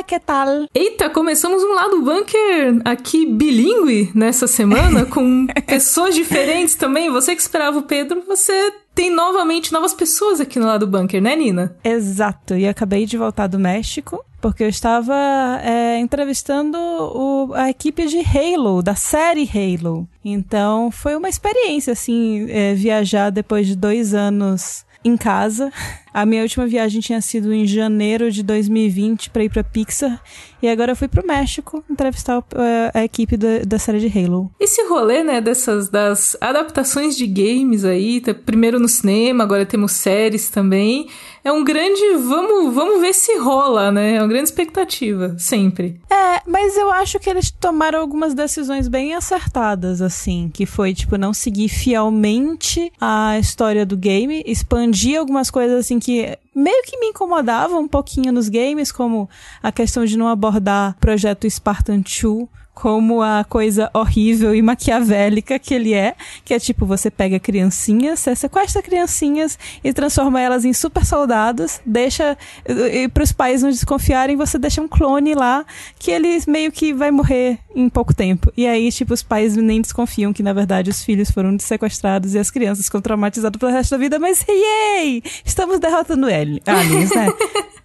[0.00, 0.46] Hola, que tal?
[0.74, 7.10] Eita, começamos um lado bunker aqui bilíngue nessa semana, com pessoas diferentes também.
[7.10, 11.36] Você que esperava o Pedro, você tem novamente novas pessoas aqui no lado bunker, né,
[11.36, 11.76] Nina?
[11.84, 14.24] Exato, e acabei de voltar do México.
[14.40, 15.14] Porque eu estava
[15.62, 20.08] é, entrevistando o, a equipe de Halo, da série Halo.
[20.24, 25.70] Então foi uma experiência, assim, é, viajar depois de dois anos em casa.
[26.12, 30.20] A minha última viagem tinha sido em janeiro de 2020 para ir para Pixar
[30.62, 34.50] e agora eu fui pro México entrevistar a, a equipe da, da, série de Halo.
[34.60, 39.92] Esse rolê, né, dessas das adaptações de games aí, tá primeiro no cinema, agora temos
[39.92, 41.08] séries também.
[41.42, 44.16] É um grande vamos, vamos ver se rola, né?
[44.16, 45.98] É uma grande expectativa, sempre.
[46.10, 51.16] É, mas eu acho que eles tomaram algumas decisões bem acertadas assim, que foi tipo
[51.16, 57.08] não seguir fielmente a história do game, expandir algumas coisas assim que meio que me
[57.08, 59.28] incomodava um pouquinho nos games, como
[59.62, 62.48] a questão de não abordar projeto Spartan 2
[62.80, 68.20] como a coisa horrível e maquiavélica que ele é, que é tipo, você pega criancinhas,
[68.20, 73.68] você sequestra criancinhas e transforma elas em super soldados, deixa, e para os pais não
[73.68, 75.62] desconfiarem, você deixa um clone lá,
[75.98, 78.50] que eles meio que vai morrer em pouco tempo.
[78.56, 82.38] E aí, tipo, os pais nem desconfiam que, na verdade, os filhos foram sequestrados e
[82.38, 85.22] as crianças ficam traumatizadas pelo resto da vida, mas, yay!
[85.44, 87.26] Estamos derrotando ele, aliens, né?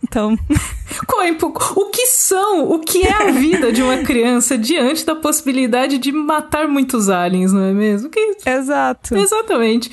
[0.08, 0.38] Então...
[1.08, 5.98] Coimpo, o que são, o que é a vida de uma criança diante da possibilidade
[5.98, 8.10] de matar muitos aliens, não é mesmo?
[8.10, 8.38] Que...
[8.46, 9.16] Exato.
[9.16, 9.92] Exatamente.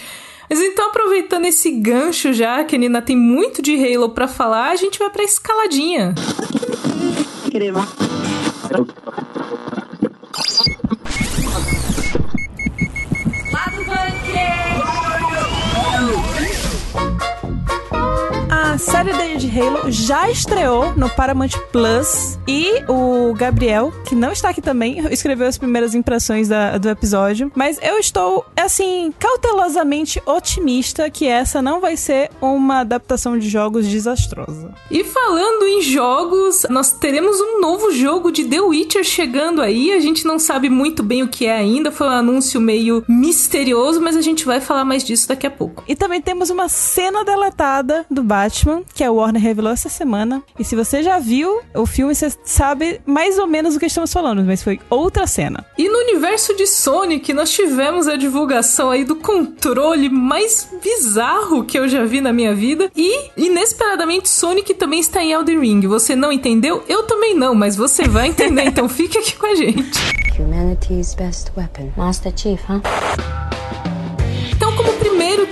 [0.48, 4.70] Mas então, aproveitando esse gancho já, que a Nina tem muito de Halo para falar,
[4.70, 6.14] a gente vai pra escaladinha.
[7.50, 7.86] Queremos.
[18.72, 24.48] A série de Halo já estreou no Paramount Plus e o Gabriel, que não está
[24.48, 27.52] aqui também, escreveu as primeiras impressões da, do episódio.
[27.54, 33.86] Mas eu estou, assim, cautelosamente otimista que essa não vai ser uma adaptação de jogos
[33.86, 34.72] desastrosa.
[34.90, 39.92] E falando em jogos, nós teremos um novo jogo de The Witcher chegando aí.
[39.92, 44.00] A gente não sabe muito bem o que é ainda, foi um anúncio meio misterioso,
[44.00, 45.84] mas a gente vai falar mais disso daqui a pouco.
[45.86, 50.42] E também temos uma cena deletada do Batman Batman, que a Warner revelou essa semana.
[50.58, 54.12] E se você já viu o filme, você sabe mais ou menos o que estamos
[54.12, 55.64] falando, mas foi outra cena.
[55.76, 61.78] E no universo de Sonic, nós tivemos a divulgação aí do controle mais bizarro que
[61.78, 62.90] eu já vi na minha vida.
[62.96, 65.86] E, inesperadamente, Sonic também está em Elden Ring.
[65.86, 66.84] Você não entendeu?
[66.88, 69.98] Eu também não, mas você vai entender, então fique aqui com a gente.
[70.38, 71.92] Humanity's best weapon.
[71.96, 72.80] Master Chief, huh?
[74.54, 74.91] Então, como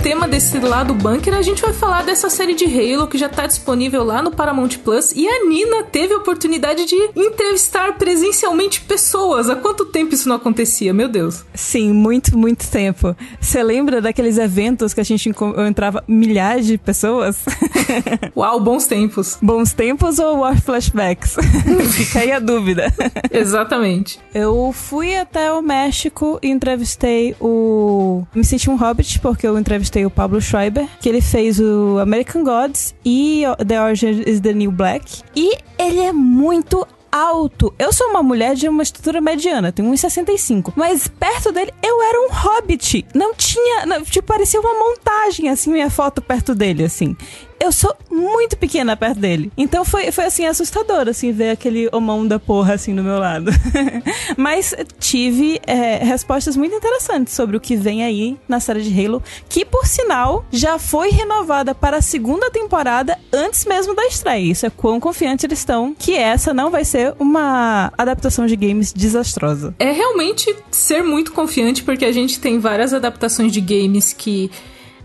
[0.02, 3.46] tema desse lado bunker, a gente vai falar dessa série de Halo que já tá
[3.46, 5.12] disponível lá no Paramount Plus.
[5.12, 9.50] E a Nina teve a oportunidade de entrevistar presencialmente pessoas.
[9.50, 10.94] Há quanto tempo isso não acontecia?
[10.94, 11.44] Meu Deus.
[11.52, 13.14] Sim, muito, muito tempo.
[13.38, 15.30] Você lembra daqueles eventos que a gente
[15.68, 17.44] entrava milhares de pessoas?
[18.36, 19.38] Uau, bons tempos.
[19.40, 21.36] Bons tempos ou War Flashbacks?
[21.92, 22.92] Fica aí a dúvida.
[23.30, 24.18] Exatamente.
[24.34, 28.24] Eu fui até o México e entrevistei o.
[28.34, 32.44] Me senti um hobbit porque eu entrevistei o Pablo Schreiber, que ele fez o American
[32.44, 35.22] Gods e The Origin is the New Black.
[35.34, 37.74] E ele é muito alto.
[37.78, 40.72] Eu sou uma mulher de uma estrutura mediana, tenho 1,65.
[40.76, 43.04] Mas perto dele, eu era um hobbit.
[43.14, 43.86] Não tinha.
[43.86, 47.16] Não, tipo, parecia uma montagem, assim, minha foto perto dele, assim
[47.60, 49.52] eu sou muito pequena perto dele.
[49.56, 53.50] Então foi, foi assim, assustador, assim, ver aquele homão da porra, assim, do meu lado.
[54.36, 59.22] Mas tive é, respostas muito interessantes sobre o que vem aí na série de Halo,
[59.48, 64.50] que, por sinal, já foi renovada para a segunda temporada antes mesmo da estreia.
[64.50, 68.92] Isso é quão confiante eles estão que essa não vai ser uma adaptação de games
[68.92, 69.74] desastrosa.
[69.78, 74.50] É realmente ser muito confiante, porque a gente tem várias adaptações de games que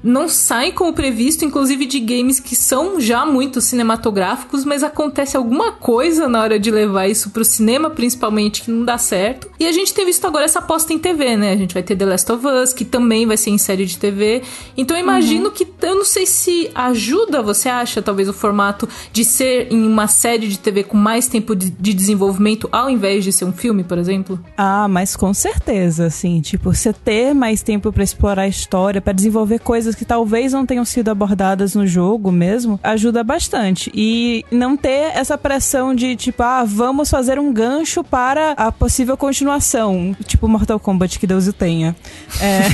[0.06, 5.72] não sai como previsto, inclusive de games que são já muito cinematográficos, mas acontece alguma
[5.72, 9.50] coisa na hora de levar isso pro cinema, principalmente, que não dá certo.
[9.60, 11.52] E a gente tem visto agora essa aposta em TV, né?
[11.52, 13.98] A gente vai ter The Last of Us, que também vai ser em série de
[13.98, 14.44] TV.
[14.78, 15.52] Então eu imagino uhum.
[15.52, 20.08] que, eu não sei se ajuda, você acha, talvez, o formato de ser em uma
[20.08, 23.84] série de TV com mais tempo de, de desenvolvimento, ao invés de ser um filme,
[23.84, 24.40] por exemplo?
[24.56, 29.14] Ah, mas com certeza, assim, tipo, você ter mais tempo para explorar a história, para
[29.14, 33.92] desenvolver coisas que talvez não tenham sido abordadas no jogo mesmo, ajuda bastante.
[33.94, 39.18] E não ter essa pressão de tipo, ah, vamos fazer um gancho para a possível
[39.18, 41.96] continuação, tipo Mortal Kombat, que Deus o tenha.
[42.42, 42.66] É.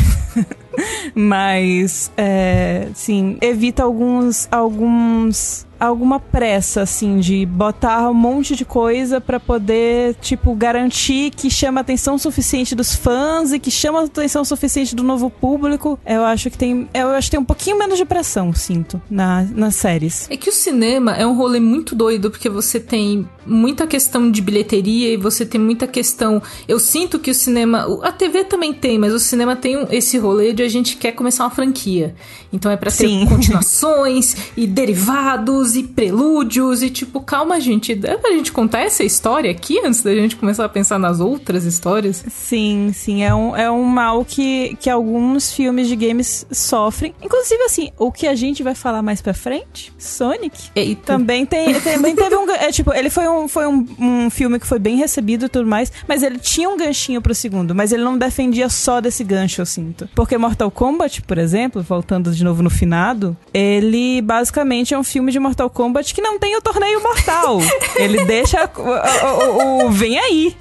[1.16, 9.20] Mas, é, sim, evita alguns, alguns alguma pressa, assim, de botar um monte de coisa
[9.20, 14.96] para poder, tipo, garantir que chama atenção suficiente dos fãs e que chama atenção suficiente
[14.96, 16.00] do novo público.
[16.06, 16.88] Eu acho que tem.
[16.94, 20.28] Eu acho que tem um pouquinho menos de pressão, sinto, na, nas séries.
[20.30, 24.42] É que o cinema é um rolê muito doido, porque você tem muita questão de
[24.42, 26.42] bilheteria e você tem muita questão.
[26.68, 27.88] Eu sinto que o cinema.
[28.04, 31.44] A TV também tem, mas o cinema tem esse rolê de a gente quer começar
[31.44, 32.16] uma franquia.
[32.54, 33.26] Então é pra ter Sim.
[33.30, 37.96] continuações e derivados e prelúdios e tipo, calma, gente.
[37.96, 41.66] Dá pra gente contar essa história aqui antes da gente começar a pensar nas outras
[41.66, 42.24] histórias?
[42.30, 43.24] Sim, sim.
[43.24, 47.14] É um, é um mal que, que alguns filmes de games sofrem.
[47.22, 51.14] Inclusive, assim, o que a gente vai falar mais pra frente, Sonic, Eita.
[51.14, 51.74] também tem.
[51.80, 52.42] Também teve um.
[52.62, 55.68] É, tipo, ele foi um, foi um, um filme que foi bem recebido e tudo
[55.68, 59.62] mais, mas ele tinha um ganchinho pro segundo, mas ele não defendia só desse gancho,
[59.62, 60.10] eu sinto.
[60.16, 65.32] Porque Mortal Kombat, por exemplo, voltando de novo no finado, ele basicamente é um filme
[65.32, 67.60] de Mortal Kombat que não tem o torneio mortal.
[67.96, 70.56] ele deixa o, o, o, o, vem aí.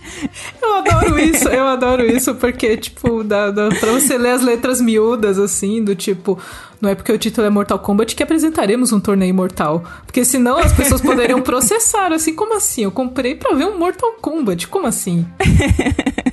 [0.60, 4.80] Eu adoro isso, eu adoro isso, porque, tipo, dá, dá pra você ler as letras
[4.80, 6.38] miúdas, assim, do tipo
[6.80, 9.84] não é porque o título é Mortal Kombat que apresentaremos um torneio mortal.
[10.06, 12.84] Porque senão as pessoas poderiam processar, assim, como assim?
[12.84, 15.26] Eu comprei para ver um Mortal Kombat, como assim?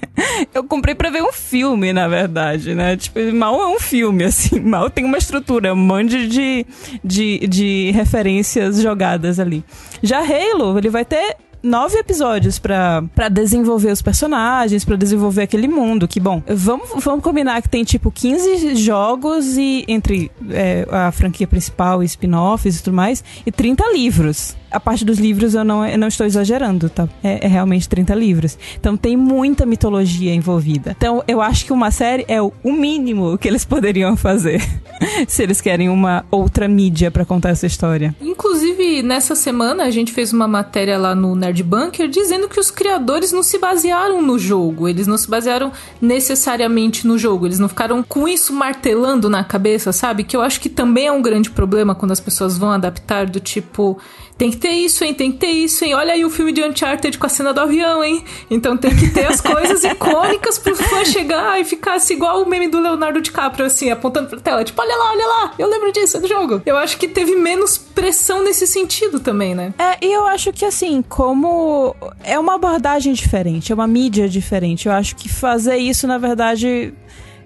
[0.53, 2.97] Eu comprei para ver um filme, na verdade, né?
[2.97, 4.59] Tipo, mal é um filme, assim.
[4.67, 6.65] Mal tem uma estrutura, um monte de,
[7.03, 9.63] de, de referências jogadas ali.
[10.01, 16.07] Já Halo, ele vai ter nove episódios para desenvolver os personagens, para desenvolver aquele mundo.
[16.07, 21.47] Que bom, vamos, vamos combinar que tem tipo 15 jogos e entre é, a franquia
[21.47, 25.85] principal e spin-offs e tudo mais, e 30 livros a parte dos livros eu não,
[25.85, 27.07] eu não estou exagerando, tá?
[27.23, 28.57] É, é, realmente 30 livros.
[28.79, 30.95] Então tem muita mitologia envolvida.
[30.97, 34.61] Então eu acho que uma série é o, mínimo que eles poderiam fazer.
[35.27, 38.15] se eles querem uma outra mídia para contar essa história.
[38.21, 42.69] Inclusive, nessa semana a gente fez uma matéria lá no Nerd Bunker dizendo que os
[42.69, 44.87] criadores não se basearam no jogo.
[44.87, 45.71] Eles não se basearam
[46.01, 47.45] necessariamente no jogo.
[47.45, 50.23] Eles não ficaram com isso martelando na cabeça, sabe?
[50.23, 53.39] Que eu acho que também é um grande problema quando as pessoas vão adaptar do
[53.39, 53.97] tipo
[54.37, 55.13] tem que ter isso, hein?
[55.13, 55.95] Tem que ter isso, hein?
[55.95, 58.23] Olha aí o filme de Uncharted com a cena do avião, hein?
[58.49, 62.47] Então tem que ter as coisas icônicas pro fã chegar e ficar assim, igual o
[62.47, 64.63] meme do Leonardo DiCaprio, assim, apontando pra tela.
[64.63, 66.61] Tipo, olha lá, olha lá, eu lembro disso, é do jogo.
[66.65, 69.73] Eu acho que teve menos pressão nesse sentido também, né?
[69.79, 74.87] É, e eu acho que assim, como é uma abordagem diferente, é uma mídia diferente.
[74.87, 76.93] Eu acho que fazer isso, na verdade,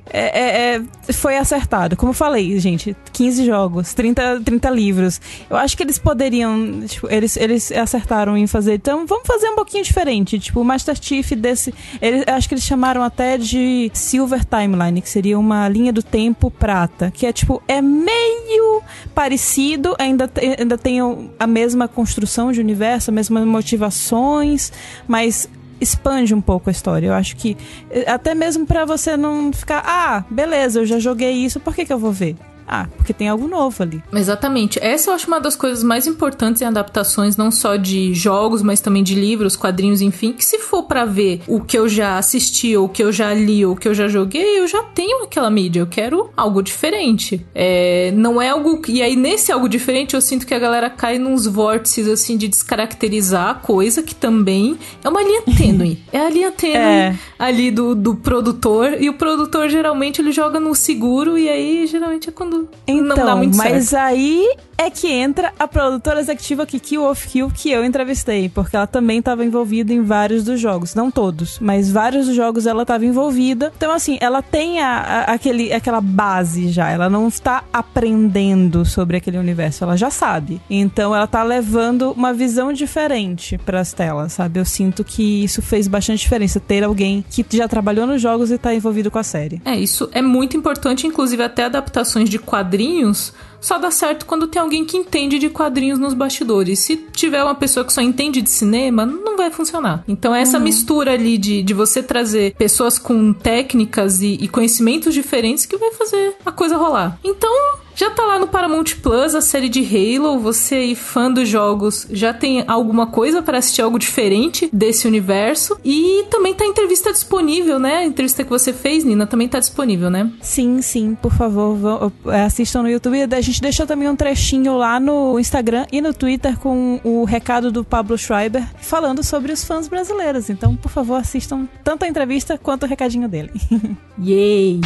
[0.09, 1.95] é, é, é, foi acertado.
[1.95, 5.21] Como eu falei, gente, 15 jogos, 30, 30 livros.
[5.49, 6.81] Eu acho que eles poderiam.
[6.85, 8.75] Tipo, eles, eles acertaram em fazer.
[8.75, 10.39] Então, vamos fazer um pouquinho diferente.
[10.39, 11.73] Tipo, o Master Chief desse.
[12.01, 16.49] Eles, acho que eles chamaram até de Silver Timeline, que seria uma linha do tempo
[16.49, 17.11] prata.
[17.11, 18.81] Que é tipo, é meio
[19.13, 20.99] parecido, ainda, ainda tem
[21.39, 24.71] a mesma construção de universo, as mesmas motivações,
[25.07, 25.47] mas
[25.81, 27.07] expande um pouco a história.
[27.07, 27.57] Eu acho que
[27.89, 31.83] eh, até mesmo para você não ficar, ah, beleza, eu já joguei isso, por que,
[31.83, 32.35] que eu vou ver?
[32.67, 34.03] Ah, porque tem algo novo ali.
[34.13, 34.79] Exatamente.
[34.81, 38.79] Essa eu acho uma das coisas mais importantes em adaptações, não só de jogos, mas
[38.79, 40.33] também de livros, quadrinhos, enfim.
[40.33, 43.33] Que se for para ver o que eu já assisti, ou o que eu já
[43.33, 45.81] li, ou o que eu já joguei, eu já tenho aquela mídia.
[45.81, 47.45] Eu quero algo diferente.
[47.53, 48.81] É, não é algo.
[48.87, 52.47] E aí, nesse algo diferente, eu sinto que a galera cai nos vórtices, assim, de
[52.47, 56.03] descaracterizar a coisa, que também é uma linha tênue.
[56.11, 57.15] é a linha tênue é.
[57.37, 58.97] ali do, do produtor.
[58.99, 62.50] E o produtor, geralmente, ele joga no seguro, e aí, geralmente, é quando
[62.87, 67.85] então, dá muito mas aí é que entra a produtora executiva Kiki Wolfkill, que eu
[67.85, 70.95] entrevistei, porque ela também estava envolvida em vários dos jogos.
[70.95, 73.71] Não todos, mas vários dos jogos ela estava envolvida.
[73.77, 76.89] Então, assim, ela tem a, a, aquele, aquela base já.
[76.89, 80.59] Ela não está aprendendo sobre aquele universo, ela já sabe.
[80.67, 84.59] Então, ela está levando uma visão diferente para as telas, sabe?
[84.59, 88.55] Eu sinto que isso fez bastante diferença, ter alguém que já trabalhou nos jogos e
[88.55, 89.61] está envolvido com a série.
[89.63, 93.31] É, isso é muito importante, inclusive até adaptações de quadrinhos
[93.61, 96.79] só dá certo quando tem alguém que entende de quadrinhos nos bastidores.
[96.79, 100.03] Se tiver uma pessoa que só entende de cinema, não vai funcionar.
[100.07, 100.63] Então, essa uhum.
[100.63, 105.91] mistura ali de, de você trazer pessoas com técnicas e, e conhecimentos diferentes que vai
[105.91, 107.19] fazer a coisa rolar.
[107.23, 107.51] Então,
[107.95, 110.39] já tá lá no Paramount Plus a série de Halo.
[110.39, 115.77] Você aí, fã dos jogos, já tem alguma coisa para assistir algo diferente desse universo.
[115.83, 117.97] E também tá a entrevista disponível, né?
[117.97, 120.31] A entrevista que você fez, Nina, também tá disponível, né?
[120.41, 123.21] Sim, sim, por favor, é, assistam no YouTube.
[123.21, 127.71] A gente deixou também um trechinho lá no Instagram e no Twitter com o recado
[127.71, 130.49] do Pablo Schreiber falando sobre os fãs brasileiros.
[130.49, 133.51] Então, por favor, assistam tanto a entrevista quanto o recadinho dele.
[134.21, 134.79] Yay!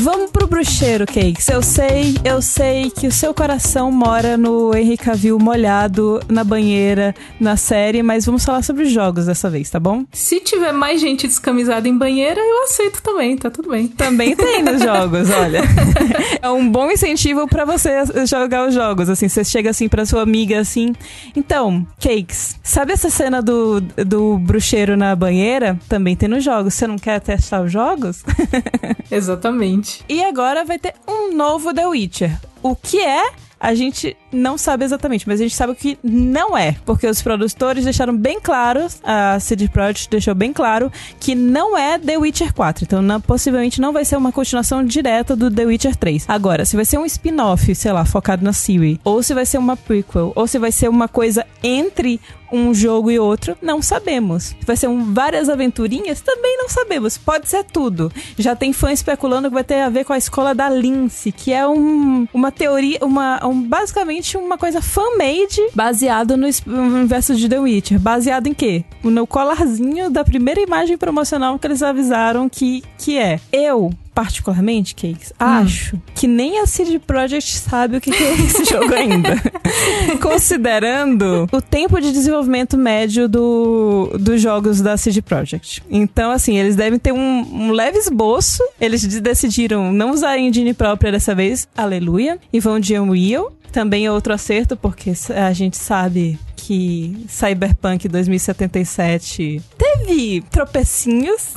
[0.00, 1.48] Vamos pro bruxeiro, Cakes.
[1.48, 7.14] Eu sei, eu sei que o seu coração mora no Henry Cavill molhado na banheira,
[7.40, 10.04] na série, mas vamos falar sobre jogos dessa vez, tá bom?
[10.12, 13.88] Se tiver mais gente descamisada em banheira, eu aceito também, tá tudo bem.
[13.88, 15.62] Também tem nos jogos, olha.
[16.40, 20.22] é um bom incentivo para você jogar os jogos, assim, você chega assim para sua
[20.22, 20.94] amiga assim,
[21.36, 25.78] então, Cakes, sabe essa cena do, do bruxeiro na banheira?
[25.88, 26.74] Também tem nos jogos.
[26.74, 28.24] Você não quer testar os jogos?
[29.10, 29.87] Exatamente.
[30.08, 32.40] E agora vai ter um novo The Witcher.
[32.62, 33.30] O que é?
[33.60, 37.84] A gente não sabe exatamente, mas a gente sabe que não é, porque os produtores
[37.84, 42.84] deixaram bem claro, a CD Projekt deixou bem claro que não é The Witcher 4,
[42.84, 46.24] então não, possivelmente não vai ser uma continuação direta do The Witcher 3.
[46.28, 49.58] Agora, se vai ser um spin-off, sei lá, focado na Siri, ou se vai ser
[49.58, 52.20] uma prequel, ou se vai ser uma coisa entre
[52.50, 54.54] um jogo e outro, não sabemos.
[54.64, 57.18] Vai ser um, várias aventurinhas, também não sabemos.
[57.18, 58.10] Pode ser tudo.
[58.38, 61.52] Já tem fã especulando que vai ter a ver com a escola da Lince, que
[61.52, 67.58] é um, uma teoria, uma, um, basicamente uma coisa fan-made baseado no universo de The
[67.58, 67.98] Witcher.
[67.98, 68.84] Baseado em quê?
[69.02, 73.40] No colarzinho da primeira imagem promocional que eles avisaram que, que é.
[73.52, 75.44] Eu particularmente, Cakes, hum.
[75.44, 79.40] acho que nem a CD Projekt sabe o que, que é esse jogo ainda.
[80.20, 85.84] Considerando o tempo de desenvolvimento médio do, dos jogos da CD Projekt.
[85.88, 88.60] Então, assim, eles devem ter um, um leve esboço.
[88.80, 93.52] Eles decidiram não usar engine própria dessa vez, aleluia, e vão de Unreal.
[93.72, 101.54] Também é outro acerto, porque a gente sabe que Cyberpunk 2077 teve tropecinhos.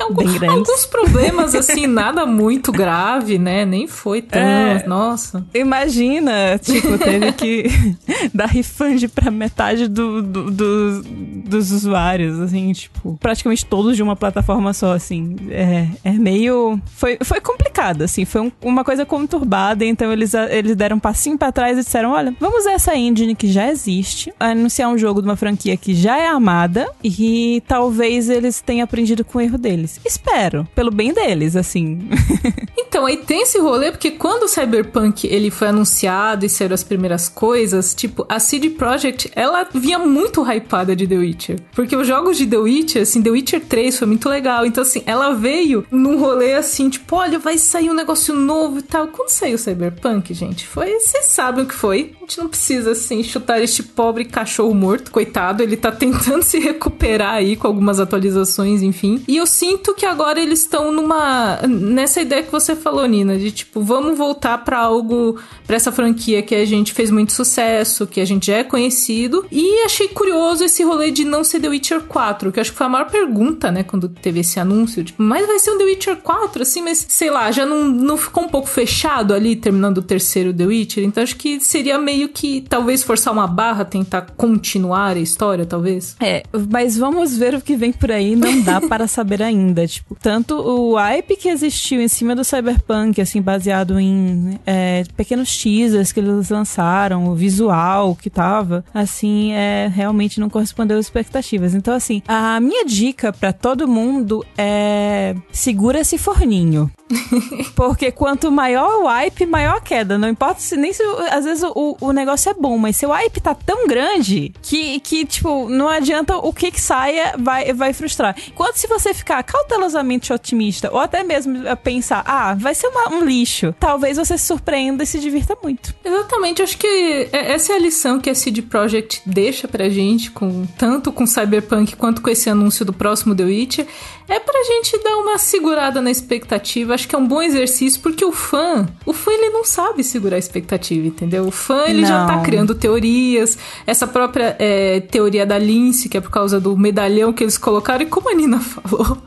[0.00, 3.64] Algum, alguns problemas, assim, nada muito grave, né?
[3.64, 4.40] Nem foi tão.
[4.40, 5.44] É, nossa.
[5.54, 7.64] Imagina, tipo, teve que
[8.34, 11.02] dar refund pra metade do, do, do,
[11.46, 15.36] dos usuários, assim, tipo, praticamente todos de uma plataforma só, assim.
[15.50, 16.80] É, é meio.
[16.96, 21.38] Foi, foi complicado, assim, foi um, uma coisa conturbada, então eles, eles deram um passinho
[21.38, 25.22] pra trás e disseram: olha, vamos usar essa engine que já existe, anunciar um jogo
[25.22, 29.58] de uma franquia que já é amada e talvez eles tenham aprendido com o erro
[29.58, 30.00] deles deles.
[30.04, 32.08] Espero, pelo bem deles, assim.
[32.94, 36.84] então, aí tem esse rolê, porque quando o Cyberpunk ele foi anunciado e saíram as
[36.84, 41.60] primeiras coisas, tipo, a CD Projekt, ela vinha muito hypada de The Witcher.
[41.72, 44.64] Porque os jogos de The Witcher, assim, The Witcher 3 foi muito legal.
[44.64, 48.82] Então, assim, ela veio num rolê assim, tipo, olha, vai sair um negócio novo e
[48.82, 49.08] tal.
[49.08, 50.92] Quando saiu o Cyberpunk, gente, foi.
[51.00, 52.12] Vocês sabem o que foi.
[52.16, 55.10] A gente não precisa, assim, chutar este pobre cachorro morto.
[55.10, 59.20] Coitado, ele tá tentando se recuperar aí com algumas atualizações, enfim.
[59.26, 61.58] E eu sinto que agora eles estão numa.
[61.66, 66.42] nessa ideia que você falou, Nina, de tipo, vamos voltar para algo, para essa franquia
[66.42, 69.46] que a gente fez muito sucesso, que a gente já é conhecido.
[69.50, 72.86] E achei curioso esse rolê de não ser The Witcher 4, que acho que foi
[72.86, 75.02] a maior pergunta, né, quando teve esse anúncio.
[75.02, 78.18] Tipo, mas vai ser um The Witcher 4, assim, mas sei lá, já não, não
[78.18, 81.04] ficou um pouco fechado ali, terminando o terceiro The Witcher.
[81.04, 86.16] Então acho que seria meio que talvez forçar uma barra, tentar continuar a história, talvez.
[86.20, 89.86] É, mas vamos ver o que vem por aí, não dá para saber ainda.
[89.94, 92.42] Tipo, tanto o hype que existiu em cima do
[92.74, 99.52] Cyberpunk, assim, baseado em é, pequenos teasers que eles lançaram, o visual que tava, assim,
[99.52, 101.74] é, realmente não correspondeu às expectativas.
[101.74, 106.90] Então, assim, a minha dica para todo mundo é segura esse forninho.
[107.74, 110.18] Porque quanto maior o hype, maior a queda.
[110.18, 113.40] Não importa se nem se às vezes o, o negócio é bom, mas seu hype
[113.40, 118.34] tá tão grande que, que tipo, não adianta o que que saia, vai, vai frustrar.
[118.48, 123.24] Enquanto se você ficar cautelosamente otimista, ou até mesmo pensar, ah, vai ser uma, um
[123.24, 125.94] lixo, talvez você se surpreenda e se divirta muito.
[126.02, 126.86] Exatamente, acho que
[127.30, 131.26] é, essa é a lição que a CD Projekt deixa pra gente, com tanto com
[131.26, 133.86] Cyberpunk quanto com esse anúncio do próximo The Witcher,
[134.28, 136.94] é pra gente dar uma segurada na expectativa.
[136.94, 140.36] Acho que é um bom exercício, porque o fã, o fã ele não sabe segurar
[140.36, 141.46] a expectativa, entendeu?
[141.46, 142.08] O fã ele não.
[142.08, 146.74] já tá criando teorias, essa própria é, teoria da Lince, que é por causa do
[146.76, 149.18] medalhão que eles colocaram, e como a Nina falou,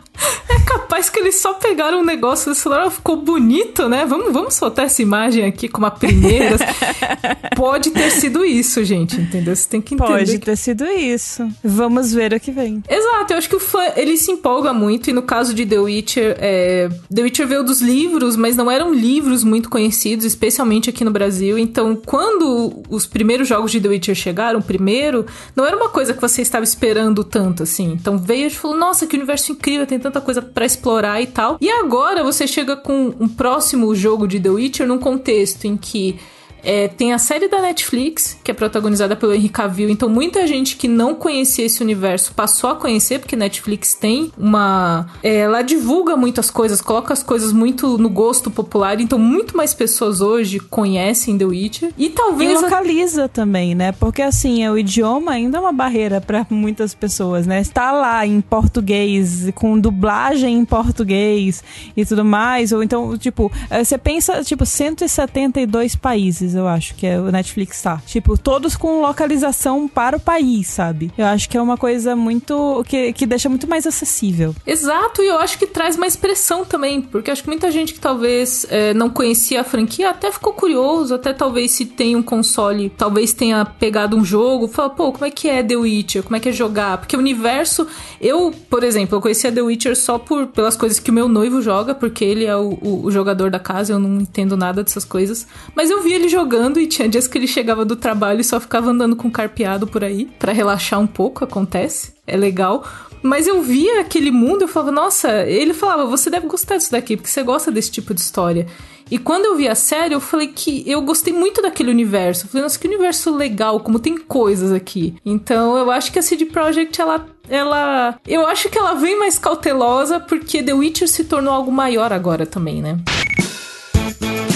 [0.50, 4.06] é capaz que eles só pegaram um negócio e falaram, ficou bonito, né?
[4.06, 6.58] Vamos, vamos soltar essa imagem aqui como a primeira.
[7.56, 9.56] Pode ter sido isso, gente, entendeu?
[9.56, 10.10] Você tem que entender.
[10.10, 10.46] Pode que...
[10.46, 11.48] ter sido isso.
[11.64, 12.84] Vamos ver o que vem.
[12.90, 15.80] Exato, eu acho que o fã, ele se empolga muito, e no caso de The
[15.80, 16.90] Witcher, é...
[17.14, 21.58] The Witcher veio dos livros, mas não eram livros muito conhecidos, especialmente aqui no Brasil.
[21.58, 26.22] Então, quando os primeiros jogos de The Witcher chegaram, primeiro, não era uma coisa que
[26.22, 27.92] você estava esperando tanto, assim.
[27.92, 31.58] Então veio e falou, nossa, que universo incrível, tem tanta coisa para explorar e tal.
[31.60, 36.20] E agora você chega com um próximo jogo de The Witcher num contexto em que
[36.68, 40.76] É, tem a série da Netflix, que é protagonizada pelo Henry Cavill, então muita gente
[40.76, 45.08] que não conhecia esse universo passou a conhecer, porque Netflix tem uma.
[45.24, 49.74] É, ela divulga muitas coisas, coloca as coisas muito no gosto popular, então muito mais
[49.74, 51.94] pessoas hoje conhecem The Witcher.
[51.98, 52.60] E talvez.
[52.60, 53.30] E localiza a...
[53.30, 53.94] também, né?
[53.94, 57.62] Porque assim, o idioma ainda é uma barreira para muitas pessoas, né?
[57.62, 61.64] Está lá em português, com dublagem em português
[61.96, 67.06] e tudo mais, ou então, tipo, eh, você pensa, tipo, 172 países, eu acho que
[67.06, 68.02] é o Netflix tá.
[68.06, 71.12] Tipo, todos com localização para o país, sabe?
[71.18, 72.84] Eu acho que é uma coisa muito.
[72.88, 74.56] que, que deixa muito mais acessível.
[74.66, 78.00] Exato, e eu acho que traz mais pressão também, porque acho que muita gente que
[78.00, 82.90] talvez é, não conhecia a franquia até ficou curioso, até talvez se tem um console,
[82.90, 86.24] talvez tenha pegado um jogo, fala, pô, como é que é The Witcher?
[86.24, 86.98] Como é que é jogar?
[86.98, 87.88] Porque o universo.
[88.20, 91.62] Eu, por exemplo, eu conhecia The Witcher só por, pelas coisas que o meu noivo
[91.62, 95.06] joga, porque ele é o, o, o jogador da casa, eu não entendo nada dessas
[95.06, 95.48] coisas.
[95.76, 96.47] Mas eu vi ele jogando
[96.80, 100.04] e tinha dias que ele chegava do trabalho e só ficava andando com carpeado por
[100.04, 102.13] aí, para relaxar um pouco, acontece.
[102.25, 102.86] É legal.
[103.22, 107.18] Mas eu via aquele mundo, eu falava, nossa, ele falava, você deve gostar disso daqui,
[107.18, 108.68] porque você gosta desse tipo de história.
[109.10, 112.46] E quando eu vi a série, eu falei que eu gostei muito daquele universo.
[112.46, 115.16] Eu falei, nossa, que universo legal, como tem coisas aqui.
[115.25, 118.20] Então eu acho que a CD Projekt, ela ela.
[118.27, 122.46] Eu acho que ela vem mais cautelosa porque The Witcher se tornou algo maior agora
[122.46, 123.00] também, né?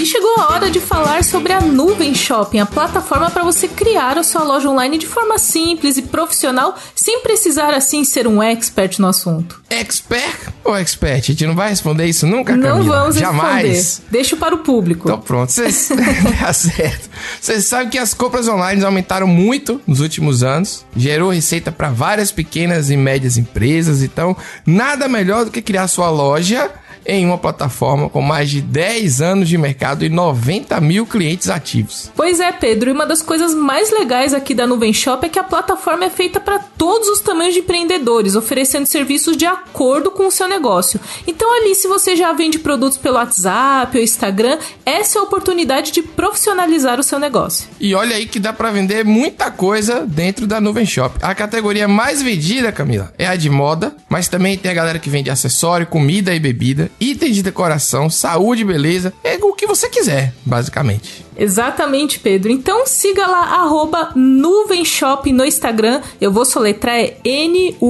[0.01, 4.17] E chegou a hora de falar sobre a Nuvem Shopping, a plataforma para você criar
[4.17, 8.97] a sua loja online de forma simples e profissional, sem precisar assim ser um expert
[8.97, 9.61] no assunto.
[9.69, 11.19] Expert ou expert?
[11.19, 12.79] A gente não vai responder isso nunca, Camila?
[12.79, 13.67] Não vamos Jamais.
[13.67, 14.11] responder.
[14.11, 15.07] Deixa para o público.
[15.07, 15.89] Então pronto, vocês
[16.39, 17.07] tá certo.
[17.39, 22.31] Vocês sabem que as compras online aumentaram muito nos últimos anos, gerou receita para várias
[22.31, 26.71] pequenas e médias empresas, então nada melhor do que criar sua loja
[27.05, 32.11] em uma plataforma com mais de 10 anos de mercado e 90 mil clientes ativos.
[32.15, 35.39] Pois é, Pedro, e uma das coisas mais legais aqui da Nuvem Shop é que
[35.39, 40.27] a plataforma é feita para todos os tamanhos de empreendedores, oferecendo serviços de acordo com
[40.27, 40.99] o seu negócio.
[41.25, 45.91] Então, ali, se você já vende produtos pelo WhatsApp ou Instagram, essa é a oportunidade
[45.91, 47.67] de profissionalizar o seu negócio.
[47.79, 51.17] E olha aí que dá para vender muita coisa dentro da Nuvem Shop.
[51.21, 55.09] A categoria mais vendida, Camila, é a de moda, mas também tem a galera que
[55.09, 60.33] vende acessório, comida e bebida itens de decoração, saúde, beleza, é o que você quiser,
[60.45, 61.25] basicamente.
[61.37, 62.51] Exatamente, Pedro.
[62.51, 66.01] Então siga lá, arroba Nuvenshop no Instagram.
[66.19, 67.81] Eu vou soletrar é N-U-V-E-M.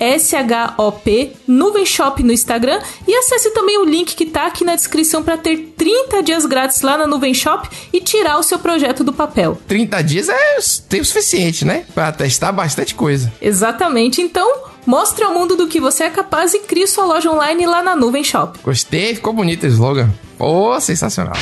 [0.00, 5.22] S-H-O-P, Nuvem Shop no Instagram e acesse também o link que tá aqui na descrição
[5.22, 9.12] para ter 30 dias grátis lá na Nuvem Shop e tirar o seu projeto do
[9.12, 9.60] papel.
[9.68, 11.84] 30 dias é tempo suficiente, né?
[11.94, 13.30] Para testar bastante coisa.
[13.42, 14.22] Exatamente.
[14.22, 17.82] Então, Mostre ao mundo do que você é capaz e crie sua loja online lá
[17.82, 18.58] na Nuvem Shop.
[18.62, 20.10] Gostei, ficou bonito o slogan.
[20.38, 21.34] Pô, oh, sensacional.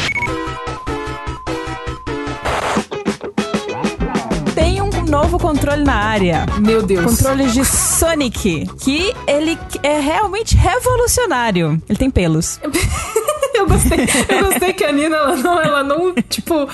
[4.54, 6.46] Tem um novo controle na área.
[6.58, 7.04] Meu Deus.
[7.04, 11.80] Controle de Sonic, que ele é realmente revolucionário.
[11.88, 12.58] Ele tem pelos.
[13.54, 16.68] eu gostei, eu gostei que a Nina, ela não, ela não, tipo,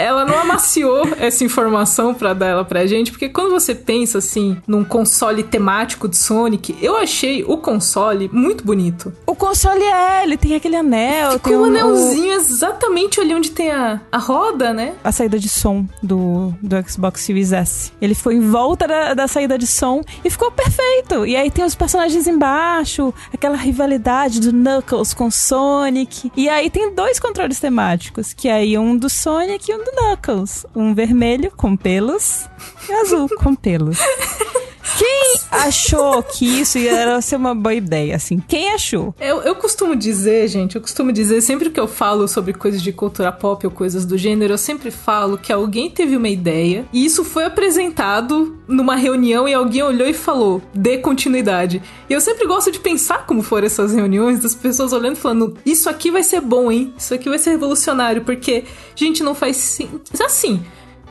[0.00, 4.56] ela não amaciou essa informação para dar ela pra gente, porque quando você pensa assim
[4.66, 9.12] num console temático de Sonic, eu achei o console muito bonito.
[9.26, 13.70] O console é, ele tem aquele anel, Ficou tem um anelzinho exatamente ali onde tem
[13.70, 14.94] a, a roda, né?
[15.02, 17.92] A saída de som do, do Xbox Series S.
[18.00, 21.26] Ele foi em volta da, da saída de som e ficou perfeito.
[21.26, 26.30] E aí tem os personagens embaixo, aquela rivalidade do Knuckles com Sonic.
[26.36, 29.89] E aí tem dois controles temáticos, que é aí um do Sonic e um do
[29.94, 30.66] Knuckles.
[30.74, 32.48] Um vermelho com pelos
[32.88, 33.98] e azul com pelos.
[34.98, 38.38] Quem achou que isso ia ser uma boa ideia, assim?
[38.46, 39.14] Quem achou?
[39.20, 42.92] Eu, eu costumo dizer, gente, eu costumo dizer, sempre que eu falo sobre coisas de
[42.92, 47.04] cultura pop ou coisas do gênero, eu sempre falo que alguém teve uma ideia e
[47.04, 51.82] isso foi apresentado numa reunião e alguém olhou e falou, dê continuidade.
[52.08, 55.56] E eu sempre gosto de pensar como foram essas reuniões, das pessoas olhando e falando,
[55.64, 56.92] isso aqui vai ser bom, hein?
[56.96, 59.78] Isso aqui vai ser revolucionário, porque, gente, não faz.
[60.24, 60.62] Assim,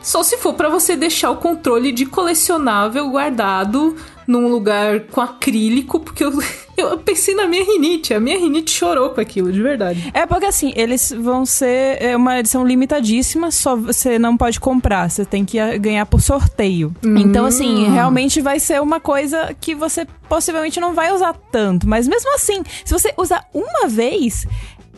[0.02, 3.96] só se for para você deixar o controle de colecionável guardado
[4.30, 6.32] num lugar com acrílico, porque eu,
[6.78, 8.14] eu pensei na minha rinite.
[8.14, 10.08] A minha rinite chorou com aquilo, de verdade.
[10.14, 15.10] É porque assim, eles vão ser é uma edição limitadíssima, só você não pode comprar,
[15.10, 16.94] você tem que ganhar por sorteio.
[17.04, 17.16] Hum.
[17.18, 21.88] Então, assim, realmente vai ser uma coisa que você possivelmente não vai usar tanto.
[21.88, 24.46] Mas mesmo assim, se você usar uma vez,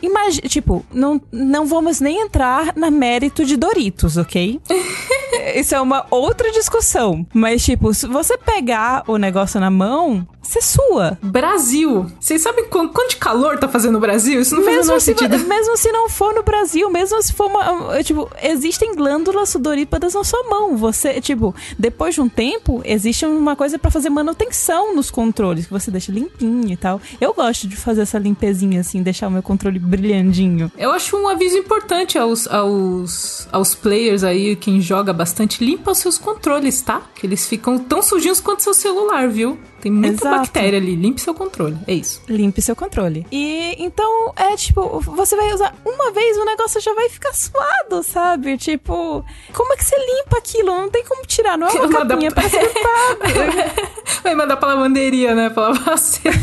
[0.03, 4.59] Imagina, tipo, não, não vamos nem entrar na mérito de Doritos, ok?
[5.55, 7.25] isso é uma outra discussão.
[7.33, 11.17] Mas, tipo, se você pegar o negócio na mão, você sua.
[11.21, 12.05] Brasil.
[12.19, 14.41] Vocês sabem quanto, quanto de calor tá fazendo no Brasil?
[14.41, 15.39] Isso não faz Mesmo menor se, sentido.
[15.47, 18.03] mesmo se não for no Brasil, mesmo se for uma.
[18.03, 20.75] Tipo, existem glândulas sudorípadas na sua mão.
[20.75, 25.71] Você, tipo, depois de um tempo, existe uma coisa pra fazer manutenção nos controles, que
[25.71, 26.99] você deixa limpinho e tal.
[27.21, 30.71] Eu gosto de fazer essa limpezinha, assim, deixar o meu controle brilhandinho.
[30.77, 35.97] Eu acho um aviso importante aos, aos, aos players aí, quem joga bastante, limpa os
[35.99, 37.01] seus controles, tá?
[37.15, 39.57] Que eles ficam tão sujinhos quanto seu celular, viu?
[39.81, 40.37] Tem muita Exato.
[40.37, 40.95] bactéria ali.
[40.95, 41.77] Limpe seu controle.
[41.85, 42.21] É isso.
[42.29, 43.27] Limpe seu controle.
[43.29, 48.01] E então é tipo, você vai usar uma vez, o negócio já vai ficar suado,
[48.01, 48.57] sabe?
[48.57, 50.67] Tipo, como é que você limpa aquilo?
[50.67, 52.43] Não tem como tirar, não é uma Manda- capinha pra
[54.23, 55.49] Vai mandar pra lavanderia, né?
[55.49, 56.37] Pra lavar seco.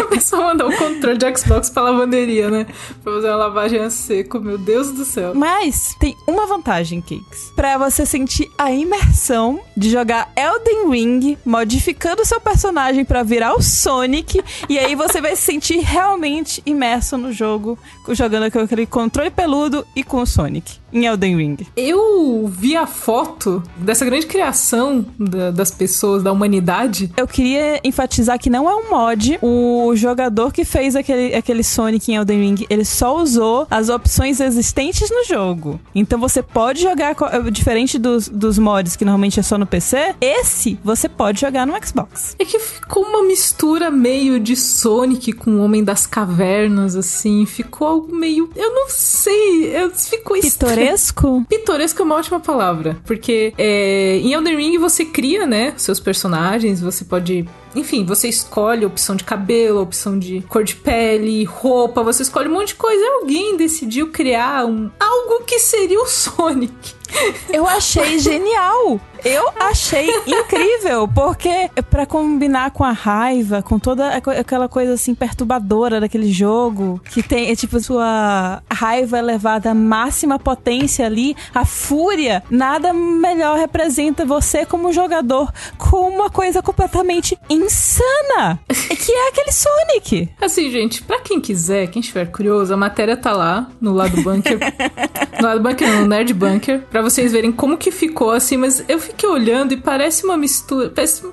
[0.00, 2.66] A pessoa mandar o controle de Xbox pra lavanderia, né?
[3.02, 4.40] Pra fazer uma lavagem a seco.
[4.40, 5.34] Meu Deus do céu.
[5.34, 7.52] Mas tem uma vantagem, Cakes.
[7.54, 13.62] Pra você sentir a imersão de jogar Elden Ring, modificando seu personagem pra virar o
[13.62, 17.78] Sonic, e aí você vai se sentir realmente imerso no jogo,
[18.10, 21.56] jogando com aquele controle peludo e com o Sonic em Elden Ring.
[21.76, 27.10] Eu vi a foto dessa grande criação da- das pessoas, da humanidade.
[27.16, 29.38] Eu queria enfatizar que não é um mod.
[29.42, 34.40] O jogador que fez aquele, aquele Sonic em Elden Ring, ele só usou as opções
[34.40, 35.80] existentes no jogo.
[35.94, 37.14] Então você pode jogar,
[37.50, 41.74] diferente dos, dos mods que normalmente é só no PC, esse você pode jogar no
[41.84, 42.34] Xbox.
[42.38, 47.46] É que ficou uma mistura meio de Sonic com o Homem das Cavernas, assim.
[47.46, 48.50] Ficou algo meio.
[48.56, 49.74] Eu não sei.
[49.76, 50.81] eu- Ficou estranho.
[50.82, 51.46] Pitoresco?
[51.48, 56.80] Pitoresco é uma ótima palavra, porque é, em Elden Ring você cria, né, seus personagens,
[56.80, 57.48] você pode...
[57.74, 62.22] Enfim, você escolhe a opção de cabelo, a opção de cor de pele, roupa, você
[62.22, 63.02] escolhe um monte de coisa.
[63.20, 66.94] Alguém decidiu criar um, algo que seria o Sonic.
[67.50, 69.00] Eu achei genial.
[69.24, 75.14] Eu achei incrível, porque pra combinar com a raiva, com toda aqu- aquela coisa assim
[75.14, 81.64] perturbadora daquele jogo, que tem, é, tipo, sua raiva elevada à máxima potência ali, a
[81.64, 89.52] fúria, nada melhor representa você como jogador com uma coisa completamente insana, que é aquele
[89.52, 90.30] Sonic.
[90.40, 94.58] Assim, gente, pra quem quiser, quem estiver curioso, a matéria tá lá no lado bunker.
[95.40, 98.98] no lado bunker, no Nerd Bunker, pra vocês verem como que ficou assim, mas eu
[98.98, 100.90] fiquei olhando e parece uma mistura.
[100.90, 101.24] Parece.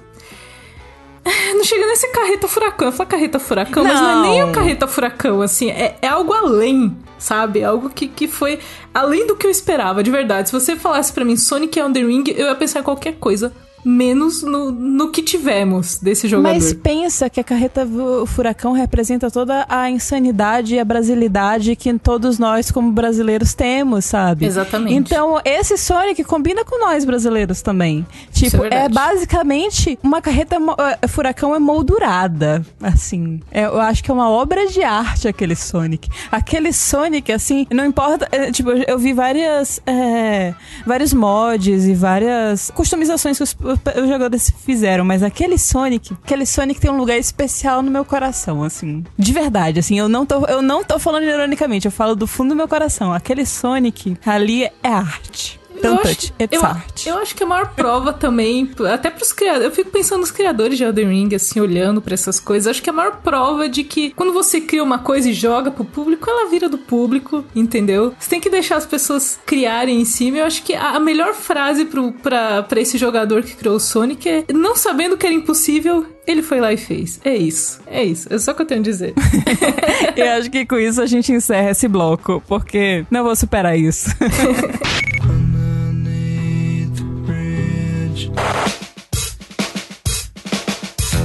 [1.25, 2.87] Ah, Não chega nesse carreta furacão.
[2.87, 4.49] Eu falo carreta furacão, mas não é nem Não.
[4.49, 7.63] o carreta furacão, assim, é, é algo além, sabe?
[7.63, 8.59] Algo que, que foi
[8.93, 10.49] além do que eu esperava, de verdade.
[10.49, 13.53] Se você falasse pra mim Sonic e Elden Ring, eu ia pensar em qualquer coisa,
[13.83, 16.53] menos no, no que tivemos desse jogador.
[16.53, 21.93] Mas pensa que a carreta fu- furacão representa toda a insanidade e a brasilidade que
[21.99, 24.45] todos nós, como brasileiros, temos, sabe?
[24.45, 24.93] Exatamente.
[24.95, 28.05] Então, esse Sonic combina com nós brasileiros também.
[28.33, 30.57] Isso Tipo, é é, basicamente uma carreta
[31.01, 32.65] eh, furacão emoldurada.
[32.81, 33.39] Assim.
[33.51, 36.09] É, eu acho que é uma obra de arte aquele Sonic.
[36.31, 38.27] Aquele Sonic, assim, não importa.
[38.31, 39.79] eh, tipo, eu- vi várias.
[39.85, 40.53] eh,
[40.85, 46.79] vários mods e várias customizações que os, os jogadores fizeram, mas aquele Sonic, aquele Sonic
[46.79, 49.03] tem um lugar especial no meu coração, assim.
[49.17, 52.49] De verdade, assim, eu não tô, eu não tô falando ironicamente, eu falo do fundo
[52.49, 53.13] do meu coração.
[53.13, 55.58] Aquele Sonic ali é arte.
[55.87, 57.05] Eu acho- it's eu, art.
[57.07, 60.77] eu acho que a maior prova também, até pros criadores, eu fico pensando nos criadores
[60.77, 64.11] de Elden Ring, assim, olhando pra essas coisas, acho que a maior prova de que
[64.11, 68.13] quando você cria uma coisa e joga pro público, ela vira do público, entendeu?
[68.19, 70.37] Você tem que deixar as pessoas criarem em cima.
[70.37, 73.79] Eu acho que a a melhor frase pro, pra, pra esse jogador que criou o
[73.79, 77.19] Sonic é: não sabendo que era impossível, ele foi lá e fez.
[77.23, 79.13] É isso, é isso, é só o que eu tenho a dizer.
[80.17, 84.09] Eu acho que com isso a gente encerra esse bloco, porque não vou superar isso.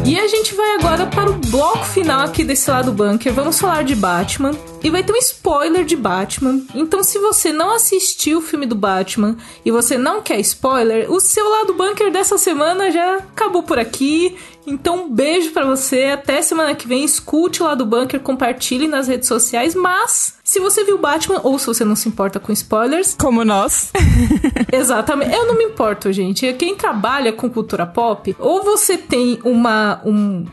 [0.06, 3.32] E a gente vai agora para o bloco final aqui desse lado bunker.
[3.32, 4.50] Vamos falar de Batman.
[4.82, 6.60] E vai ter um spoiler de Batman.
[6.74, 11.18] Então, se você não assistiu o filme do Batman e você não quer spoiler, o
[11.20, 14.36] seu lado bunker dessa semana já acabou por aqui.
[14.66, 16.04] Então, um beijo pra você.
[16.12, 17.02] Até semana que vem.
[17.02, 19.74] Escute o lado bunker, compartilhe nas redes sociais.
[19.74, 23.90] Mas, se você viu Batman ou se você não se importa com spoilers, Como nós.
[24.72, 25.34] Exatamente.
[25.34, 26.52] Eu não me importo, gente.
[26.52, 30.00] Quem trabalha com cultura pop, ou você tem uma.
[30.04, 30.44] Um,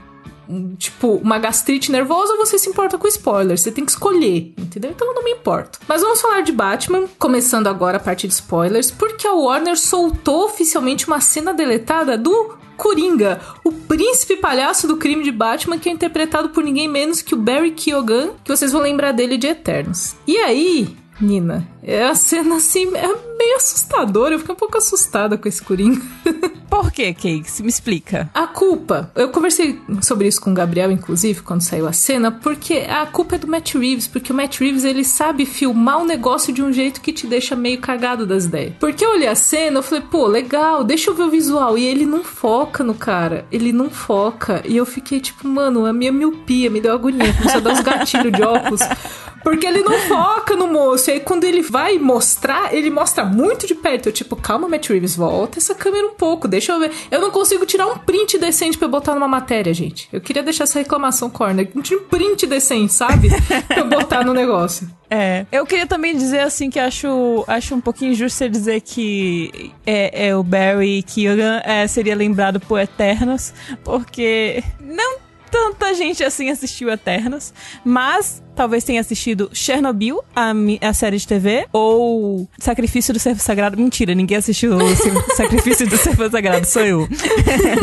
[0.77, 3.61] tipo, uma gastrite nervosa, ou você se importa com spoilers.
[3.61, 4.91] Você tem que escolher, entendeu?
[4.91, 5.79] Então eu não me importo.
[5.87, 10.45] Mas vamos falar de Batman, começando agora a parte de spoilers, porque a Warner soltou
[10.45, 12.59] oficialmente uma cena deletada do.
[12.77, 17.35] Coringa, o príncipe palhaço do crime de Batman, que é interpretado por ninguém menos que
[17.35, 20.15] o Barry Keoghan, que vocês vão lembrar dele de Eternos.
[20.25, 24.35] E aí, Nina, é a cena assim, é meio assustadora.
[24.35, 26.01] Eu fiquei um pouco assustada com esse Coringa.
[26.69, 27.59] Por que, Cakes?
[27.59, 28.29] Me explica.
[28.33, 32.85] A culpa, eu conversei sobre isso com o Gabriel, inclusive, quando saiu a cena, porque
[32.89, 36.05] a culpa é do Matt Reeves, porque o Matt Reeves ele sabe filmar o um
[36.05, 38.73] negócio de um jeito que te deixa meio cagado das ideias.
[38.79, 41.77] Porque eu olhei a cena, eu falei, pô, legal, deixa eu ver o visual.
[41.77, 44.63] E ele não foca no cara, ele não foca.
[44.65, 47.81] E eu fiquei tipo, mano, a minha miopia me deu agonia, começou a dar uns
[47.81, 48.81] gatilhos de óculos.
[49.43, 51.09] Porque ele não foca no moço.
[51.09, 54.07] E aí, quando ele vai mostrar, ele mostra muito de perto.
[54.07, 56.91] Eu, tipo, calma, Matt Reeves, volta essa câmera um pouco, deixa eu ver.
[57.09, 60.07] Eu não consigo tirar um print decente pra eu botar numa matéria, gente.
[60.11, 61.69] Eu queria deixar essa reclamação corner.
[61.75, 63.29] Um print decente, sabe?
[63.67, 64.89] pra eu botar no negócio.
[65.13, 65.45] É.
[65.51, 70.29] Eu queria também dizer assim que acho, acho um pouquinho injusto você dizer que é,
[70.29, 75.19] é o Barry Keoghan é, seria lembrado por Eternos, porque não
[75.51, 80.51] tanta gente assim assistiu Eternos, mas talvez tenha assistido Chernobyl, a,
[80.87, 83.75] a série de TV, ou Sacrifício do Servo Sagrado.
[83.75, 84.95] Mentira, ninguém assistiu o
[85.35, 87.07] Sacrifício do Servo Sagrado, sou eu.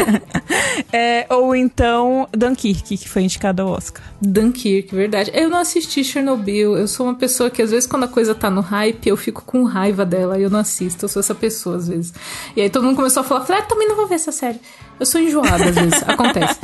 [0.92, 4.04] é, ou então Dunkirk, que foi indicado ao Oscar.
[4.20, 5.32] Dunkirk, verdade.
[5.34, 6.76] Eu não assisti Chernobyl.
[6.76, 9.42] Eu sou uma pessoa que às vezes quando a coisa tá no hype, eu fico
[9.44, 11.04] com raiva dela e eu não assisto.
[11.04, 12.12] Eu sou essa pessoa às vezes.
[12.56, 14.60] E aí todo mundo começou a falar, ah, também não vou ver essa série.
[14.98, 16.58] Eu sou enjoada às vezes, acontece.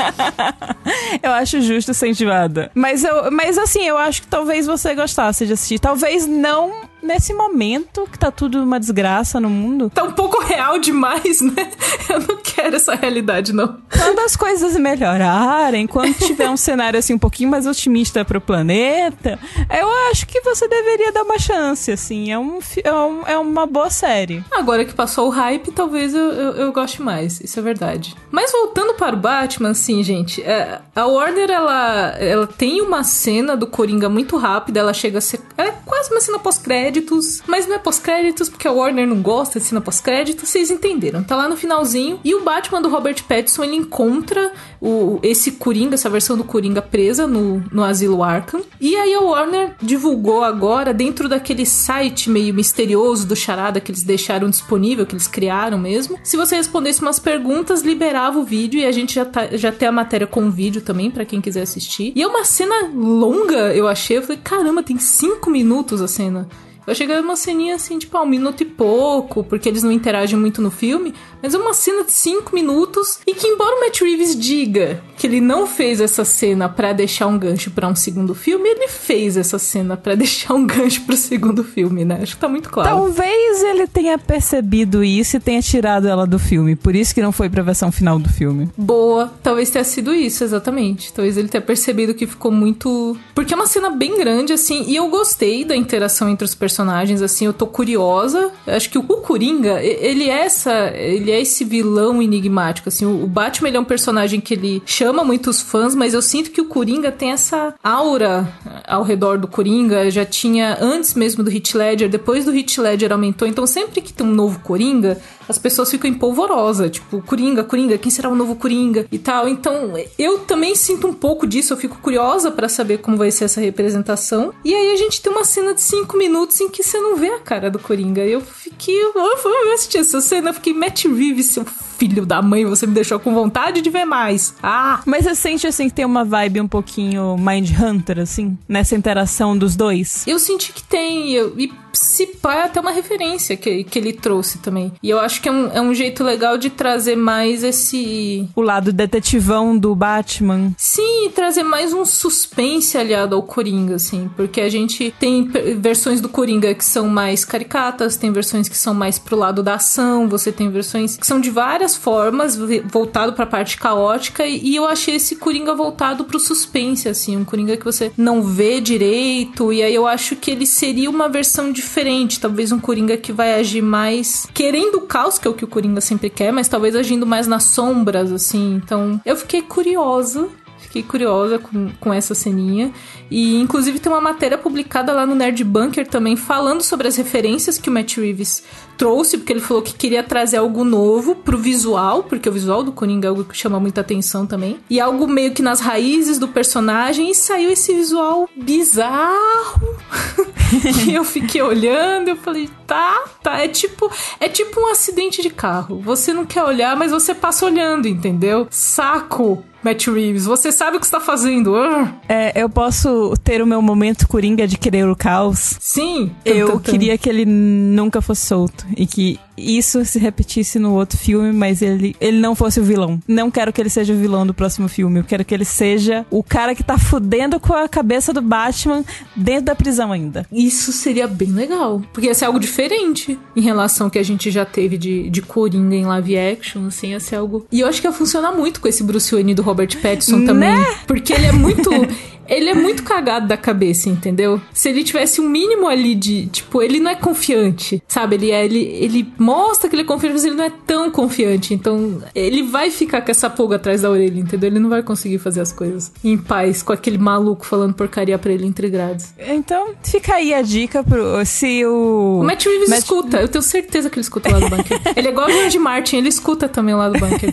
[1.23, 2.71] eu acho justo ser enjoada.
[2.75, 5.79] Mas, eu, mas assim, eu acho que talvez você gostasse de assistir.
[5.79, 9.91] Talvez não nesse momento que tá tudo uma desgraça no mundo.
[9.91, 11.71] Tá um pouco real demais, né?
[12.09, 13.79] Eu não quero essa realidade, não.
[13.91, 19.39] Quando as coisas melhorarem, quando tiver um cenário assim um pouquinho mais otimista pro planeta,
[19.71, 22.33] eu acho que você deveria dar uma chance, assim.
[22.33, 24.43] É, um, é, um, é uma boa série.
[24.51, 27.41] Agora que passou o hype, talvez eu, eu, eu, goste mais.
[27.41, 28.17] Isso é verdade.
[28.31, 33.57] Mas voltando para o Batman, assim, gente, é, a Warner, ela, ela tem uma cena
[33.57, 35.41] do Coringa muito rápida, ela chega a ser.
[35.59, 39.59] É quase uma cena pós-crédito pós-créditos, mas não é pós-créditos porque a Warner não gosta
[39.59, 41.23] de cena pós-créditos, vocês entenderam.
[41.23, 42.21] Tá lá no finalzinho.
[42.25, 46.83] E o Batman do Robert Pattinson, ele encontra o, esse Coringa, essa versão do Coringa
[46.83, 48.63] presa no, no asilo Arkham.
[48.81, 54.03] E aí a Warner divulgou agora, dentro daquele site meio misterioso do Charada que eles
[54.03, 56.19] deixaram disponível, que eles criaram mesmo.
[56.23, 59.89] Se você respondesse umas perguntas, liberava o vídeo e a gente já, tá, já tem
[59.89, 62.13] a matéria com o vídeo também, para quem quiser assistir.
[62.15, 64.19] E é uma cena longa, eu achei.
[64.19, 66.49] Eu falei, caramba, tem cinco minutos a cena.
[66.87, 69.83] Eu achei que era uma ceninha assim, tipo, ah, um minuto e pouco, porque eles
[69.83, 73.77] não interagem muito no filme, mas é uma cena de cinco minutos e que, embora
[73.77, 77.89] o Matt Reeves diga que ele não fez essa cena para deixar um gancho para
[77.89, 82.19] um segundo filme, ele fez essa cena para deixar um gancho pro segundo filme, né?
[82.23, 82.91] Acho que tá muito claro.
[82.91, 87.33] Talvez ele tenha percebido isso e tenha tirado ela do filme, por isso que não
[87.33, 88.69] foi pra versão final do filme.
[88.77, 91.13] Boa, talvez tenha sido isso, exatamente.
[91.13, 93.17] Talvez ele tenha percebido que ficou muito.
[93.35, 96.74] Porque é uma cena bem grande, assim, e eu gostei da interação entre os personagens
[96.75, 98.51] personagens, assim, eu tô curiosa.
[98.67, 103.27] Eu acho que o Coringa, ele é essa, ele é esse vilão enigmático, assim, o
[103.27, 106.67] Batman ele é um personagem que ele chama muitos fãs, mas eu sinto que o
[106.67, 108.47] Coringa tem essa aura
[108.87, 113.13] ao redor do Coringa, já tinha antes mesmo do Hit Ledger, depois do Hit Ledger
[113.13, 117.65] aumentou, então sempre que tem um novo Coringa, as pessoas ficam em polvorosa, tipo, Coringa,
[117.65, 119.49] Coringa, quem será o novo Coringa e tal.
[119.49, 123.45] Então, eu também sinto um pouco disso, eu fico curiosa para saber como vai ser
[123.45, 124.53] essa representação.
[124.65, 127.29] E aí a gente tem uma cena de cinco minutos em que você não vê
[127.29, 128.23] a cara do Coringa.
[128.23, 128.41] Eu
[128.75, 132.93] fiquei, eu assistir essa cena, eu fiquei Matt Reeves, seu filho da mãe, você me
[132.93, 134.55] deixou com vontade de ver mais.
[134.63, 135.01] Ah!
[135.07, 139.57] Mas você sente assim que tem uma vibe um pouquinho Mind Hunter, assim, nessa interação
[139.57, 140.27] dos dois?
[140.27, 144.13] Eu senti que tem, eu, e se pá, é até uma referência que, que ele
[144.13, 144.93] trouxe também.
[145.03, 148.49] E eu acho que é um, é um jeito legal de trazer mais esse.
[148.55, 150.73] O lado detetivão do Batman.
[150.77, 154.29] Sim, trazer mais um suspense aliado ao Coringa, assim.
[154.37, 155.45] Porque a gente tem
[155.79, 159.75] versões do Coringa que são mais caricatas, tem versões que são mais pro lado da
[159.75, 164.47] ação, você tem versões que são de várias formas, voltado pra parte caótica.
[164.47, 167.37] E eu achei esse Coringa voltado pro suspense, assim.
[167.37, 169.73] Um Coringa que você não vê direito.
[169.73, 172.41] E aí eu acho que ele seria uma versão diferente.
[172.41, 175.69] Talvez um Coringa que vai agir mais querendo o caos, que é o que o
[175.69, 178.75] Coringa sempre quer, mas talvez agindo mais nas sombras, assim.
[178.75, 180.49] Então, eu fiquei curiosa
[180.95, 182.93] fiquei curiosa com, com essa ceninha.
[183.31, 187.79] E inclusive tem uma matéria publicada lá no Nerd Bunker também falando sobre as referências
[187.79, 188.63] que o Matt Reeves
[188.97, 192.93] trouxe, porque ele falou que queria trazer algo novo pro visual, porque o visual do
[192.93, 194.79] Coringa é algo que chama muita atenção também.
[194.89, 199.99] E algo meio que nas raízes do personagem e saiu esse visual bizarro.
[201.09, 205.51] e eu fiquei olhando, eu falei, tá, tá, é tipo, é tipo um acidente de
[205.51, 206.01] carro.
[206.01, 208.69] Você não quer olhar, mas você passa olhando, entendeu?
[208.71, 210.47] Saco Matt Reeves.
[210.47, 211.77] Você sabe o que está fazendo.
[211.77, 212.15] Ah.
[212.29, 215.77] É, eu posso ter o meu momento coringa de querer o caos.
[215.81, 216.33] Sim.
[216.45, 216.91] Eu Tum, tum, tum.
[216.93, 221.81] queria que ele nunca fosse solto e que isso se repetisse no outro filme, mas
[221.81, 223.21] ele, ele não fosse o vilão.
[223.29, 225.21] Não quero que ele seja o vilão do próximo filme.
[225.21, 229.05] Eu quero que ele seja o cara que tá fudendo com a cabeça do Batman
[229.37, 230.47] dentro da prisão ainda.
[230.51, 232.03] Isso seria bem legal.
[232.13, 235.43] Porque ia ser algo diferente em relação ao que a gente já teve de, de
[235.43, 237.67] Coringa em live action, assim, ia ser algo.
[237.71, 240.77] E eu acho que ia funcionar muito com esse Bruce Wayne do Robert Pattinson também.
[240.77, 240.97] Né?
[241.07, 241.91] Porque ele é muito.
[242.49, 244.61] Ele é muito cagado da cabeça, entendeu?
[244.73, 246.47] Se ele tivesse um mínimo ali de.
[246.47, 248.37] Tipo, ele não é confiante, sabe?
[248.37, 248.65] Ele é.
[248.65, 251.75] Ele, ele mostra que ele é confiante, mas ele não é tão confiante.
[251.75, 254.69] Então, ele vai ficar com essa pulga atrás da orelha, entendeu?
[254.71, 258.53] Ele não vai conseguir fazer as coisas em paz com aquele maluco falando porcaria pra
[258.53, 259.35] ele entre grades.
[259.39, 261.45] Então, fica aí a dica pro.
[261.45, 262.41] Se o.
[262.41, 265.01] O Matt Reeves Matt- escuta, eu tenho certeza que ele escuta lá do bunker.
[265.17, 267.53] ele é igual o George Martin, ele escuta também lá do bunker.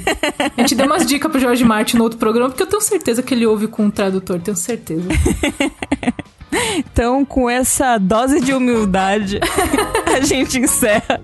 [0.58, 3.22] A gente deu umas dicas pro George Martin no outro programa, porque eu tenho certeza
[3.24, 4.81] que ele ouve com o tradutor, tenho certeza.
[4.82, 5.10] っていう
[6.78, 9.40] Então, com essa dose de humildade,
[10.14, 11.22] a gente encerra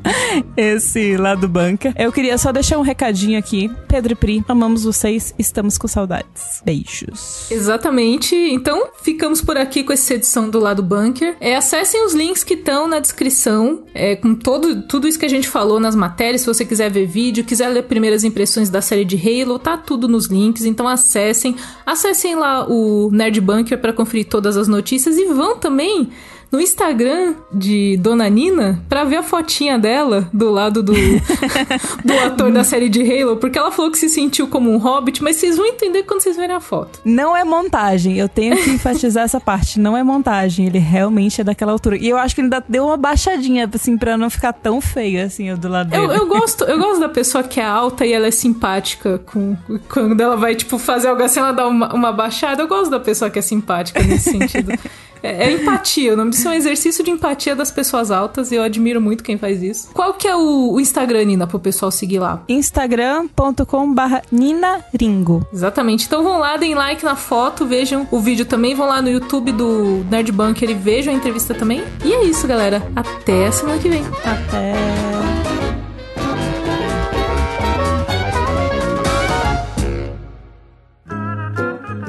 [0.55, 1.93] esse lado banca.
[1.97, 3.69] Eu queria só deixar um recadinho aqui.
[3.87, 6.61] Pedro e Pri, amamos vocês, estamos com saudades.
[6.63, 7.51] Beijos.
[7.51, 8.35] Exatamente.
[8.35, 11.35] Então, ficamos por aqui com essa edição do Lado Bunker.
[11.39, 15.29] É, acessem os links que estão na descrição, é, com todo, tudo isso que a
[15.29, 16.41] gente falou nas matérias.
[16.41, 20.07] Se você quiser ver vídeo, quiser ler primeiras impressões da série de Halo, tá tudo
[20.07, 20.65] nos links.
[20.65, 21.55] Então, acessem.
[21.85, 26.09] Acessem lá o Nerd Bunker para conferir todas as notícias e vão também
[26.51, 30.93] no Instagram de Dona Nina pra ver a fotinha dela do lado do,
[32.03, 35.21] do ator da série de Halo, porque ela falou que se sentiu como um hobbit,
[35.21, 37.01] mas vocês vão entender quando vocês verem a foto.
[37.03, 39.79] Não é montagem, eu tenho que enfatizar essa parte.
[39.79, 41.97] Não é montagem, ele realmente é daquela altura.
[41.97, 45.23] E eu acho que ele ainda deu uma baixadinha, assim, pra não ficar tão feio,
[45.23, 46.05] assim, do lado dele.
[46.05, 49.57] Eu, eu gosto, eu gosto da pessoa que é alta e ela é simpática com
[49.89, 52.63] quando ela vai tipo fazer algo assim, ela dá uma, uma baixada.
[52.63, 54.71] Eu gosto da pessoa que é simpática nesse sentido.
[55.21, 58.55] É, é empatia, o nome disso é um exercício de empatia das pessoas altas e
[58.55, 59.89] eu admiro muito quem faz isso.
[59.93, 62.43] Qual que é o, o Instagram, Nina, pro pessoal seguir lá?
[62.47, 65.45] instagram.com barra Nina Ringo.
[65.53, 66.05] Exatamente.
[66.05, 69.51] Então vão lá, deem like na foto, vejam o vídeo também, vão lá no YouTube
[69.51, 71.83] do Nerd Bunker e vejam a entrevista também.
[72.03, 72.81] E é isso, galera.
[72.95, 74.03] Até a semana que vem.
[74.23, 74.73] Até...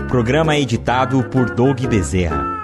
[0.09, 2.58] Programa editado por Doug Bezerra.